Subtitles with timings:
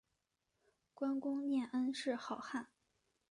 [0.95, 2.69] 观功念恩是好汉